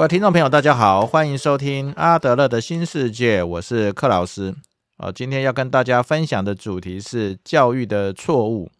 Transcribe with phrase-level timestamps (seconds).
[0.00, 4.54] 各位听众朋友，大家好，欢迎收听阿德勒的新世界，我是克老师。
[4.96, 8.70] 呃，今天要跟大家分享的主题是教育的错误。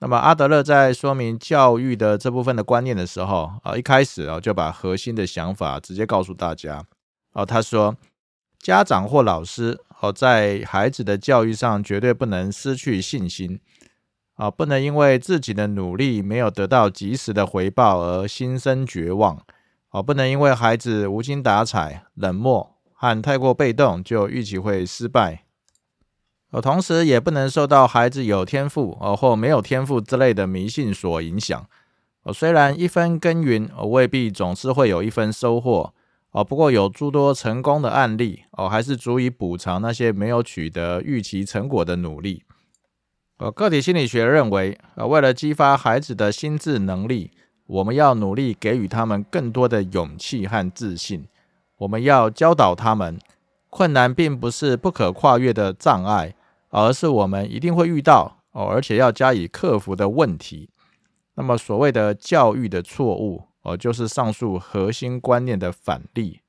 [0.00, 6.84] 那么阿德勒在说明教育的这部分的观念的时候，啊，一开始啊就把核心的想法直接告诉大家。
[7.34, 7.96] 哦，他说，
[8.58, 13.60] 家长或老师哦，在孩子的教育上绝对不能失去信心。
[14.34, 19.40] 啊，不能因为自己的努力没有得到及时的回报而心生绝望。
[19.90, 25.44] 哦，不能因为孩子无精打采、冷漠和太过被动就预期会失败。
[26.50, 31.66] 哦，同时也不能受到孩子有天赋哦或没有天赋之类的迷信所影响。
[32.22, 35.94] 哦，虽然一分耕耘哦未必总是会有一分收获
[36.30, 42.44] 哦，不过有诸多成功的案例哦，还是足以补偿那些没有取得预期成果的努力。
[43.38, 47.30] 呃，个体心理学认为，呃，为了激发孩子的心智能力，
[47.68, 51.26] 我们要努力给予他们更多的勇气和自信。
[51.76, 53.20] 我们要教导他们，
[53.70, 56.34] 困难并不是不可跨越的障碍，
[56.70, 60.70] 而是我们一定会遇到哦，而且要加以克服的问题。
[61.34, 66.40] 那么，所谓的教育的错误，哦，就是上述核心观念的反例。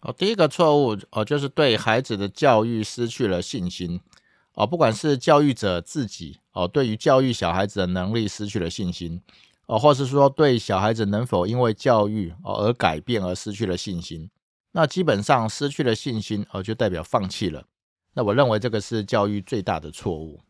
[0.00, 4.00] 哦，第一个错误，哦，就是对孩子的教育失去了信心。
[4.54, 9.20] 哦，不管是教育者自己哦，对于教育小孩子的能力失去了信心，
[9.66, 14.30] 哦，或是说对小孩子能否因为教育哦而改变而失去了信心，
[14.72, 17.64] 那基本上失去了信心哦，就代表放弃了。
[18.14, 20.40] 那我认为这个是教育最大的错误。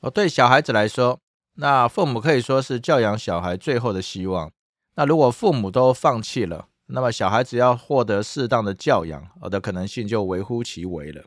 [0.00, 1.20] 哦，对小孩子来说，
[1.54, 4.50] 那父母可以说是教养小孩最后的希望。
[4.94, 11.24] 那如果父母都放弃了，那么小孩子要获得适当的教养，哦的可能性就微乎其微了。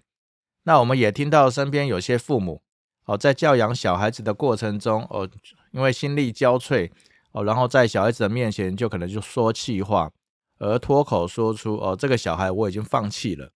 [0.64, 2.62] 那我们也听到身边有些父母
[3.06, 5.30] 哦，在教养小孩子的过程中哦，
[5.72, 6.90] 因为心力交瘁
[7.32, 10.12] 哦，然后在小孩子的面前就可能就说气话，
[10.60, 13.52] 而脱口说出哦，这个小孩我已经放弃了。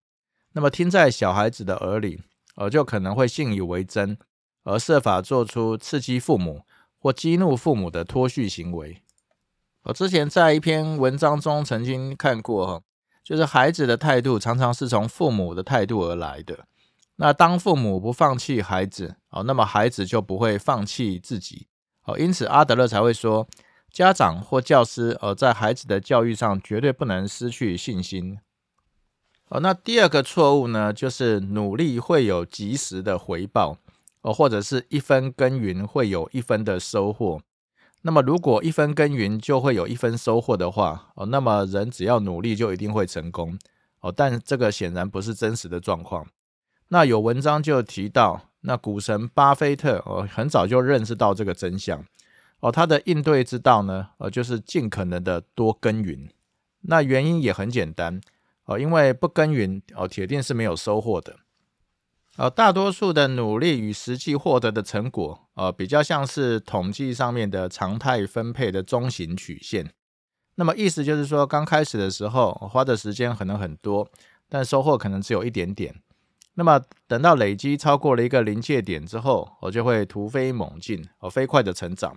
[0.52, 2.20] 那么听在小孩子的耳里
[2.56, 4.18] 哦，就可能会信以为真，
[4.64, 6.62] 而设法做出刺激父母
[6.98, 9.02] 或激怒父母的脱序行为。
[9.84, 12.82] 我之前在一篇文章中曾经看过哈，
[13.24, 16.66] 就是孩子的态度常常是从父母的态度而来的。
[17.20, 21.66] 那当父母不放弃孩子哦，那么孩子就不会放弃自己
[22.04, 22.16] 哦。
[22.16, 23.48] 因此阿德勒才会说，
[23.90, 28.38] 家长或教师哦，在孩子的教育上绝对不能失去信心
[29.48, 29.58] 哦。
[29.58, 33.78] 那第二个错误呢，就是努力会有及时的回报
[34.22, 37.40] 哦，或者是一分耕耘会有一分的收获。
[38.02, 43.58] 那么如果一分耕耘就会有一分收获的话哦，那么人只要努力就一定会成功
[43.98, 44.14] 哦。
[44.16, 46.24] 但这个显然不是真实的状况。
[46.88, 52.04] 那有文章就提到，那股神巴菲特哦，很早就认识到这个真相
[52.60, 56.28] 哦，他的应对之道呢，呃，就是尽可能的多耕耘。
[56.82, 58.20] 那原因也很简单
[58.64, 61.36] 哦，因为不耕耘哦，铁定是没有收获的。
[62.36, 69.92] 呃，大多数的努力与实际获得的成果，呃，比较像是统计上面的常态分配的中型曲线。
[70.54, 74.08] 那么意思就是说，刚开始的时候花的时间可能很多，
[74.48, 75.94] 但收获可能只有一点点。
[76.58, 82.16] 那么等到累积超过了一个临界点之后，我就会突飞猛进，哦，飞快的成长，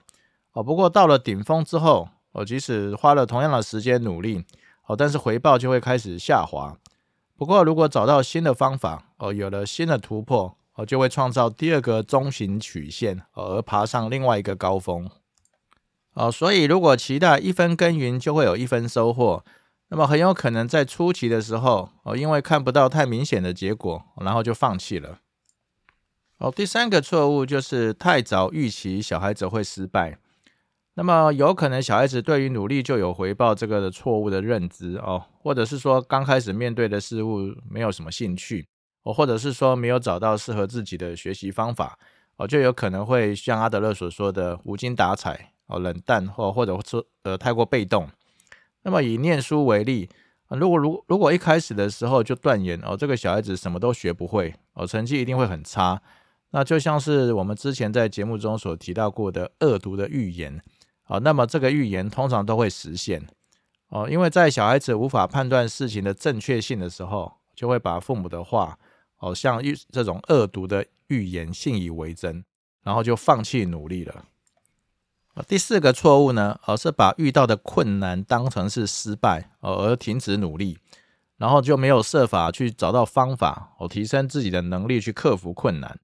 [0.53, 4.44] 哦，不过到了顶峰之后，我，即使花了同样的时间努力，
[4.88, 6.75] 哦，但是回报就会开始下滑。
[7.38, 15.08] 不过如果找到新的方法，哦，有了新的突破，哦，就会创造第二个中型曲线，而爬上另外一个高峰。
[16.16, 19.46] 哦，所以如果期待一分耕耘就会有一分收获。
[19.94, 25.19] 那么很有可能在初期的时候，哦，因为看不到太明显的结果，然后就放弃了。
[26.38, 30.18] 哦，第三个错误就是太早预期小孩子会失败。
[30.94, 38.66] 那么有可能小孩子对于努力就有回报这个的错误的认知哦，或者是说刚开始面对的事物没有什么兴趣，
[39.03, 41.99] 哦，或者是说没有找到适合自己的学习方法，
[42.38, 48.08] 哦，就有可能会像阿德勒所说的无精打采，哦，冷淡或或者说呃太过被动。
[48.83, 50.09] 那么以念书为例，
[50.49, 56.01] 如果如如果一开始的时候就断言哦，这个小孩子什么都学不会哦，成绩一定会很差，
[56.51, 60.61] 那就像是我们之前在节目中所提到过的恶毒的预言
[61.03, 63.25] 啊，那么这个预言通常都会实现
[63.89, 68.78] 哦，因为在小孩子无法判断事情的正确性的时候，就会把父母的话
[69.19, 72.43] 哦，像预这种恶毒的预言信以为真，
[72.83, 74.25] 然后就放弃努力了。
[75.47, 80.78] 第四个错误呢，而是把遇到的困难当成是失败，而停止努力，
[81.37, 85.99] 然后就没有设法去找到方法，哦，提升自己的能力去克服困难。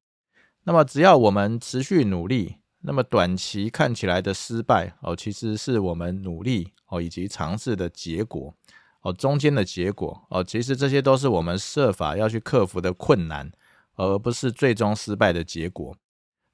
[0.63, 8.53] 那么只要我们持续努力，那么短期看起来的失败，哦，其实是我们努力哦以及尝试的结果。
[9.01, 13.49] 哦中间的结果哦，其实这些都是我们设法要去克服的困难，
[13.95, 15.95] 而不是最终失败的结果。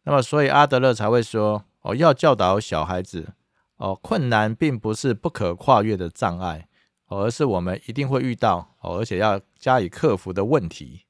[0.04, 3.34] 那么，所以阿德勒才会说哦，要教导小孩子
[3.78, 6.68] 哦，困难并不是不可跨越的障碍，
[7.08, 11.04] 而是我们一定会遇到哦，而且要加以克服的问题。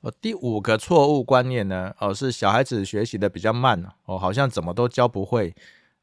[0.00, 5.54] 哦，第五个错误观念呢，哦，是小孩子学习的比较慢哦，好像怎么都教不会，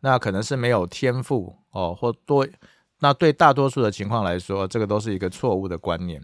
[0.02, 2.48] 那可能是没有天赋哦，或多，
[3.00, 6.22] 那对大多数的情况来说，这个都是一个错误的观念。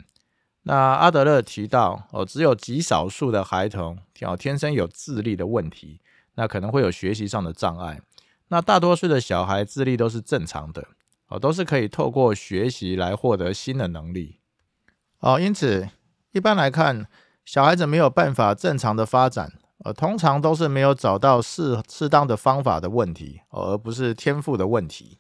[0.66, 6.00] 那阿德勒提到哦，只有极少数的孩童哦天生有智力的问题，
[6.36, 8.02] 那可能会有学习上的障碍，
[8.48, 10.88] 那大多数的小孩智力都是正常的
[11.28, 14.40] 哦，都是可以透过学习来获得新的能力
[15.20, 15.90] 哦，因此
[16.32, 17.08] 一般来看。
[17.46, 19.52] 小孩子没有办法正常的发展，
[19.84, 25.18] 呃，通常都是没有找到适适当的方法的问题，而不是天赋的问题。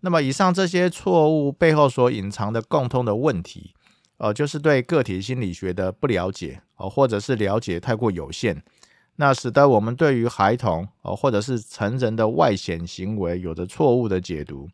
[0.00, 3.74] 那么，以上这些错误背后所隐藏的共通的问题，
[4.16, 8.64] 呃，就是对个体心理学的不了解，哦，或者是了解太过有限，
[9.20, 14.70] 那使得我们对于孩童，哦，或者是成人的外显行为有着错误的解读，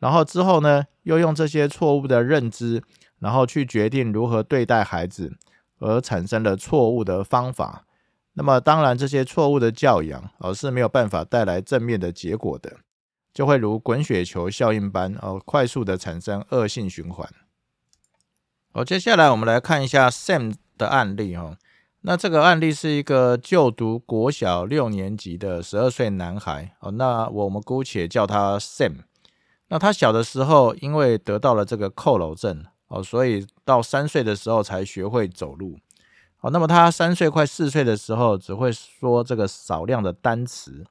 [0.00, 2.82] 然后之后呢，又用这些错误的认知，
[3.20, 5.38] 然后去决定如何对待孩子。
[5.80, 7.84] 而产生了错误的方法，
[8.32, 12.78] 那么当然这些错误的教养，而是没有办法带来正面的结果的，
[13.32, 17.32] 就会如滚雪球效应般，哦，快速的产生恶性循环。
[18.72, 21.56] 好，接下来我们来看一下 Sam 的案例哈。
[22.00, 29.04] 那这个案例是一个就读国小六年级的十二岁男孩，哦，那我们姑且叫他 Sam。
[29.68, 32.64] 那他小的时候因为得到了这个扣楼症。
[32.90, 35.78] 哦，所以到三岁的时候才学会走路。
[36.38, 40.86] 好，那么他三岁快四岁的时候只会说这个少量的单词。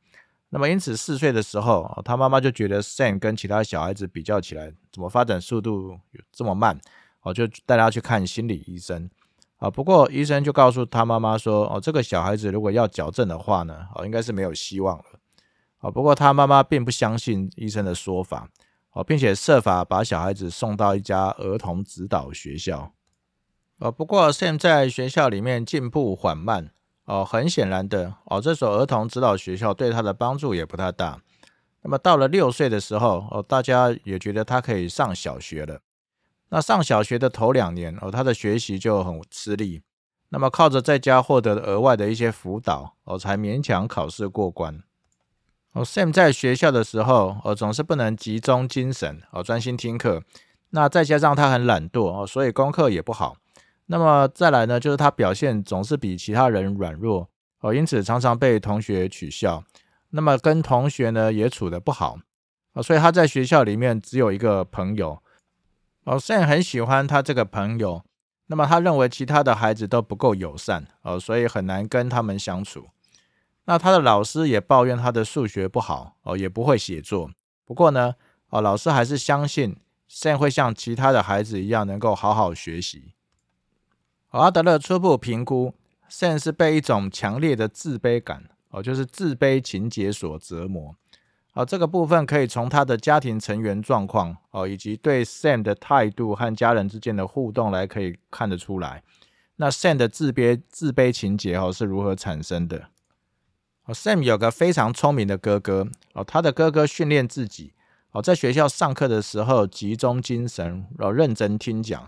[0.50, 5.98] 那么因此四岁的时候，他妈妈就觉得 Sam 跟其他小孩子比较起来，怎么发展速度
[6.32, 6.80] 这么慢？
[7.24, 9.10] 哦，就带他去看心理医生。
[9.58, 15.06] 啊，不过医生就告诉他妈妈说，哦，这个小孩子如果要矫正的话呢，哦，应该是没有希望了。
[15.80, 18.50] 啊，不过他妈妈并不相信医生的说法。
[18.94, 22.94] 哦，并且设法把小孩子送到一家儿童指导学校。
[23.78, 26.72] 哦，不过 Sam 在学校里面进步缓慢。
[27.06, 31.22] 哦，很显然的，哦，这所儿童指导学校对他的帮助也不太大。
[31.84, 35.80] 那么到了六岁的时候，哦，大家也觉得他可以上小学了。
[36.50, 39.82] 那上小学的头两年，哦，他的学习就很吃力。
[40.30, 44.82] 那么靠着在家获得额外的一些辅导，哦，才勉强考试过关。
[45.74, 50.24] 哦，Sam 在学校的时候，哦，总是不能集中精神，哦，专心听课。
[50.72, 53.38] 那再加上他很懒惰，哦，所以功课也不好。
[53.86, 57.30] 那么再来呢，就是他表现总是比其他人软弱，
[57.60, 59.64] 哦，因此常常被同学取笑。
[60.10, 62.18] 那么跟同学呢也处得不好，
[62.74, 65.22] 哦，所以他在学校里面只有一个朋友。
[66.08, 68.02] 哦，Sam 很喜欢他这个朋友，
[68.46, 72.88] 那么他认为其他的孩子都不够友善，哦，所以很难跟他们相处。
[73.66, 77.30] 那他的老师也抱怨他的数学不好哦，也不会写作。
[77.66, 78.16] 不过呢，
[78.52, 79.76] 哦，老师还是相信
[80.10, 83.12] Sam 会像其他的孩子一样能够好好学习。
[84.30, 85.74] 阿德勒初步评估
[86.10, 90.96] ，Sam 是被一种强烈的自卑感哦，就是自卑情节所折磨。
[91.58, 99.02] 哦，这个部分可以从他的家庭成员状况哦，以及对 Sam 的态度和家人之间的互动来可以看得出来。
[99.56, 102.90] 那 Sam 的自卑自卑情节哦是如何产生的？
[103.86, 107.74] 哦，Sam 有个非常聪明的哥哥哦，他的哥哥训练自己
[108.12, 112.08] 哦，在学校上课的时候集中精神，然后认真听讲，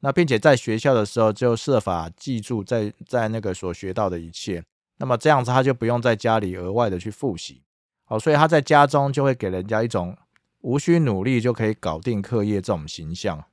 [0.00, 4.62] 那并且在学校的时候就设法记住在在那个所学到的一切，
[4.98, 7.62] 那么这样子他就不用在家里额外的去复习，
[8.10, 10.16] 哦，所以他在家中就会给人家一种
[10.60, 13.44] 无需努力就可以搞定课业这种形象。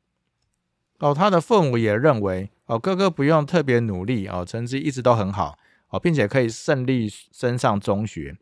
[0.99, 5.57] 哦，他的父母也认为哦，哥哥不用特别努力哦，成绩一直都很好。
[5.89, 8.35] 哦，并且可以顺利升上中学。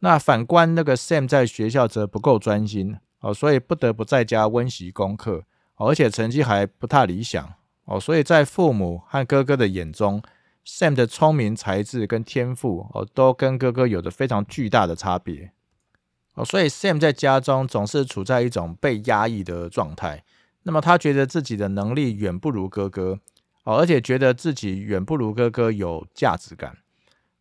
[0.00, 5.44] 那反观那个 Sam 在学校则不够专心哦，所以不得不在家温习功课，
[5.76, 8.00] 而且成绩还不太理想哦。
[8.00, 10.20] 所以在父母和哥哥的眼中
[10.66, 15.52] ，Sam 的聪明才智跟天赋哦，都跟哥哥有着非常巨大的差别
[16.38, 16.44] 哦。
[16.44, 20.24] 所以 Sam 在家中总是处在一种被压抑的状态。
[20.62, 23.18] 那么他觉得自己的能力远不如哥哥
[23.64, 26.76] 哦，而且觉得自己远不如哥哥有价值感。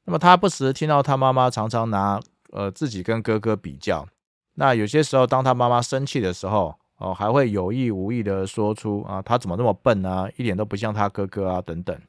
[0.05, 2.19] 那么他不时听到他妈妈常常拿
[2.51, 4.07] 呃自己跟哥哥比较，
[4.53, 11.99] 那有些时候当他妈妈生气的时候，哦还会有意无意的说出啊他怎么那么笨啊，一点都不像他哥哥啊等等。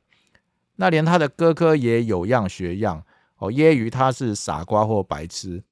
[0.77, 3.03] 那连他的哥哥也有样学样，
[3.39, 5.65] 哦揶揄他是傻瓜或白痴。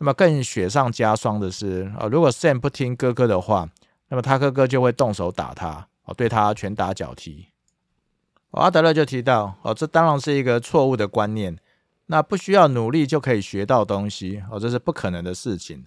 [0.00, 3.68] 那么更雪上加霜的是，啊如果 Sam 不听哥哥的话，
[4.08, 7.48] 那么他哥哥就会动手打他，哦，对他拳打脚踢。
[8.52, 11.58] 阿德勒就提到，哦，这当然是一个错误的观念。
[12.06, 15.84] 那不需要努力就可以学到东西，哦，这是不可能的事情，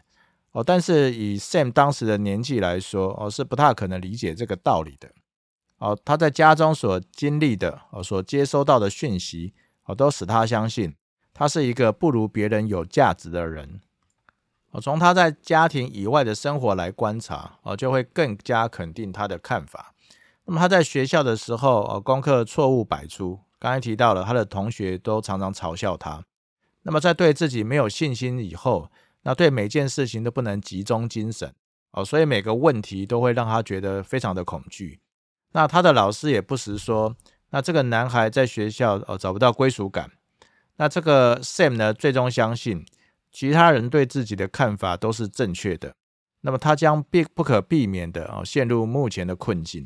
[0.51, 0.63] 哦。
[0.63, 5.09] 但是以 Sam 当时的年纪来说，哦，是不太可能理解这个道理的，
[5.79, 5.97] 哦。
[6.05, 9.53] 他在家中所经历的，哦，所接收到的讯息，
[9.85, 10.95] 哦，都使他相信
[11.33, 13.81] 他是一个不如别人有价值的人。
[14.73, 19.93] 哦，从他在家庭以外的生活来观察，哦，就会更加肯定他的看法。
[20.45, 23.39] 那么他在学校的时候，哦，功课错误百出。
[23.59, 26.25] 刚才提到了，他的同学都常常嘲笑他。
[26.81, 28.89] 那么在对自己没有信心以后，
[29.21, 31.53] 那对每件事情都不能集中精神
[31.91, 34.99] 哦，所以每个问题都会让他觉得非常的恐惧。
[35.51, 37.15] 那他的老师也不时说，
[37.51, 40.11] 那这个男孩在学校哦找不到归属感。
[40.77, 42.83] 那这个 Sam 呢，最终相信
[43.33, 45.93] 其他人对自己的看法都是正确的。
[46.41, 49.85] 那么他将必不可避免的哦陷入目前的困境。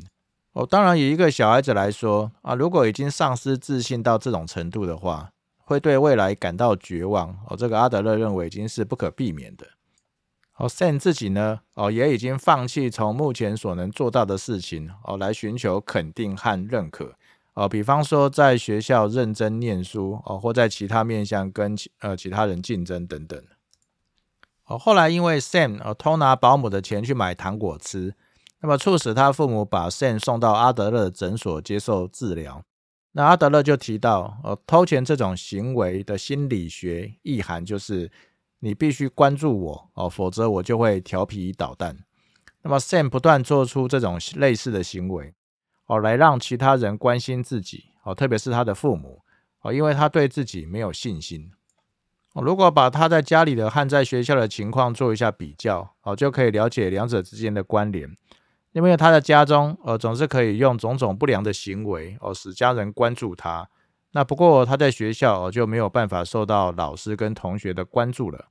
[0.52, 7.30] 哦，当然，以一个小孩子来说啊，如果已经丧失自信到这种程度的话，会对未来感到绝望。
[7.46, 9.66] 哦，这个阿德勒认为已经是不可避免的。
[10.56, 17.14] 哦，Sam 自己呢，哦，也已经放弃从目前所能做到的事情，哦，来寻求肯定和认可。
[17.58, 23.42] 哦，比方说在学校认真念书，哦，或在其他面向跟其呃其他人竞争等等。
[24.66, 28.14] 哦，后来因为 Sam 哦偷拿保姆的钱去买糖果吃。
[28.60, 32.62] 那么促使他父母把 Sam 送到阿德勒诊所接受治疗。
[33.12, 38.08] 那阿德勒就提到，呃，偷钱这种行为的心理学意涵就是，
[38.60, 41.96] 你必须关注我哦，否则我就会调皮捣蛋。
[42.62, 45.34] 那么 Sam 不断做出这种类似的行为，
[45.88, 49.22] 哦，来让其他人关心自己，哦，特别是他的父母，
[49.62, 51.50] 哦，因为他对自己没有信心。
[52.34, 58.14] 哦，如果把他在家里的和在学校的情况做一下比较，哦，就可以了解两者之间的关联。
[58.72, 63.68] 因为他的家中，呃，总是可以用种种不良的行为，哦，使家人关注他。
[64.12, 68.48] 那不过他在学校，哦，就没有办法受到老师跟同学的关注了。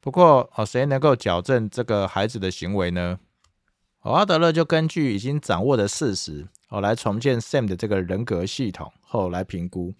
[0.00, 3.18] 不过，哦，谁能够矫正这个孩子的行为呢？
[4.02, 9.92] 哦，阿德勒就根据已经掌握的事实，哦，来重建 Sam 的这个人格系统后来评估。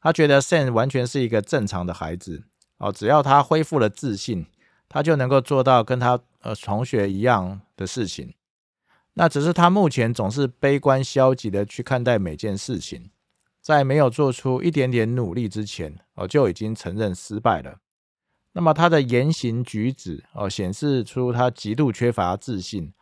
[0.00, 2.44] 他觉得 Sam 完全是一个正常的孩子，
[2.78, 4.46] 哦，只要他恢复了自信，
[4.88, 8.34] 他就能够做到跟他呃同学一样的事情。
[9.14, 13.10] 那只是他目前总是悲观消极的去看待每件事情，
[13.62, 17.78] 在没有做出一点点努力之前，哦就已经承认失败了。
[18.52, 22.92] 那么他的言行举止哦显示出他极度缺乏自信。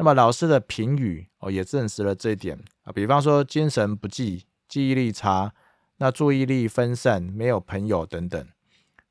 [0.00, 5.52] 那么老师的评语哦也证实了这一点啊，比方说精神不济、记忆力差、
[5.98, 8.48] 那注意力分散、没有朋友等等。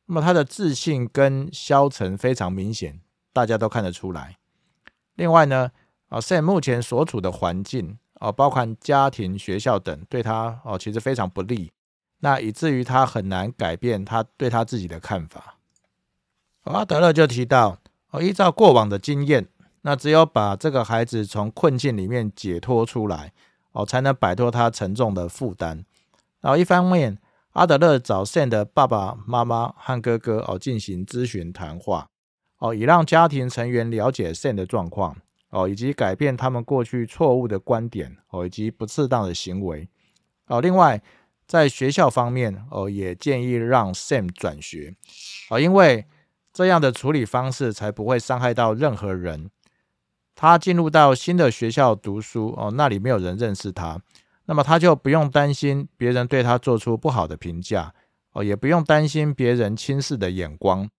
[0.08, 4.40] 那么他的自信跟消沉非常明显，大家都看得出来。
[5.14, 5.70] 另外呢？
[6.08, 11.72] 啊，Sam 目前所处的环境哦，包括家庭、学校等，对他哦其实非常不利，
[12.22, 15.60] 那以至于他很难改变他对他自己的看法。
[16.64, 17.78] 阿德勒就提到
[18.10, 19.48] 哦，依照过往的经验，
[19.82, 23.34] 那只有把这个孩子从困境里面解脱出来
[23.72, 25.86] 哦，才能摆脱他沉重的负担。
[26.42, 27.18] 然后一方面，
[27.54, 32.10] 阿德勒找 Sam 的爸爸妈妈和哥哥哦进行咨询谈话
[32.60, 35.18] 哦，以让家庭成员了解 Sam 的状况。
[35.52, 39.90] 哦，以及改变他们过去错误的观点哦，以及不适当的行为
[40.46, 40.62] 哦。
[40.62, 41.02] 另外，
[41.48, 44.94] 在学校方面哦，也建议让 Sam 转学
[45.50, 46.06] 哦，因为
[46.54, 49.50] 这样的处理方式才不会伤害到任何人。
[50.42, 54.00] 他进入到新的学校读书哦，那里没有人认识他，
[54.46, 57.94] 那么他就不用担心别人对他做出不好的评价
[58.32, 60.90] 哦，也不用担心别人轻视的眼光，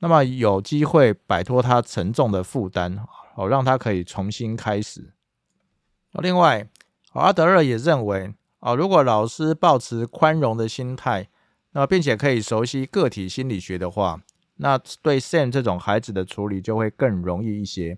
[0.00, 3.06] 那么有机会摆脱他沉重的负担。
[3.36, 5.14] 哦，让他可以重新开始。
[6.14, 6.68] 另外，
[7.12, 11.28] 阿德勒也认为，哦，如果老师保持宽容的心态，
[11.70, 14.20] 那并且可以熟悉个体心理学的话，
[14.56, 17.96] 那对 Sam 这种孩子的处理就会更容易一些。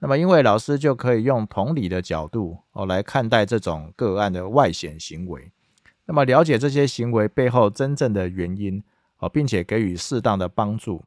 [0.00, 5.52] 那么，因为老师就可以用同理的角度哦来看待这种个案的外显行为，
[6.06, 8.82] 那么了解这些行为背后真正的原因
[9.18, 11.04] 哦，并且给予适当的帮助，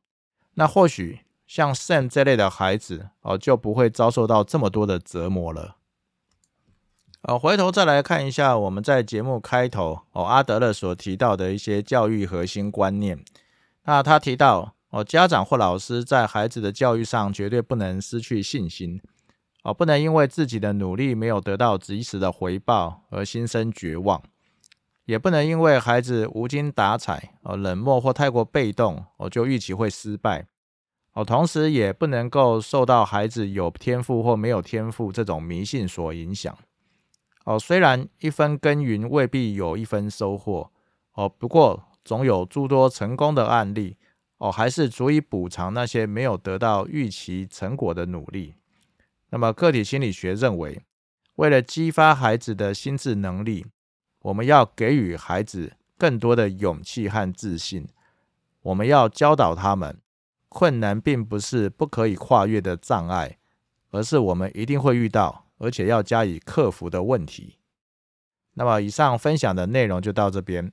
[0.54, 1.20] 那或许。
[1.46, 5.76] 像 Sam 这类的孩子哦，就不会遭受到这么多的折磨了。
[7.24, 13.24] 呃，回头再来看一下我们在节目开头哦，阿德勒所提到的一些教育核心观念。
[13.84, 19.02] 那他提到哦，家长或老师在孩子的教育上绝对不能失去信心
[19.64, 24.22] 哦，不能因为自己的努力没有得到及时的回报而心生绝望，
[25.06, 30.46] 也不能因为孩子无精打采、哦冷漠或太过被动哦，就预期会失败。
[31.14, 36.56] 哦，同时也不能够受到孩子有天赋或没有天赋这种迷信所影响。
[37.46, 40.70] 哦，虽然一分耕耘未必有一分收获，
[41.14, 43.98] 哦，不过总有诸多成功的案例，
[44.44, 48.56] 哦，还是足以补偿那些没有得到预期成果的努力。
[49.30, 50.82] 那么，个体心理学认为，
[51.36, 53.66] 为了激发孩子的心智能力，
[54.20, 57.88] 我们要给予孩子更多的勇气和自信。
[58.64, 59.98] 我们要教导他们。
[60.50, 63.38] 困难并不是不可以跨越的障碍，
[63.92, 67.58] 而是我们一定会遇到，而且要加以克服的问题。
[68.56, 70.70] 那么，以上分享的内容就到这边。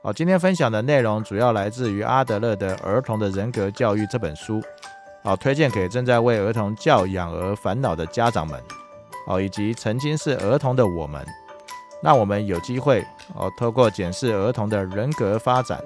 [0.00, 4.62] 好，今天分享的内容主要来自于阿德勒的《儿童的人格教育》这本书，
[5.24, 8.62] 好，推荐给正在为儿童教养而烦恼的家长们，
[9.26, 11.26] 哦，以及曾经是儿童的我们。
[12.00, 15.82] 那我们有机会哦，透过检视儿童的人格发展，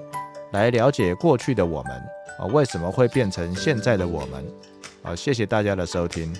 [0.51, 1.91] 来了解过去的我们。
[2.37, 4.45] 啊，为什么会变成现在的我们？
[5.01, 6.31] 啊，谢谢大家的收听。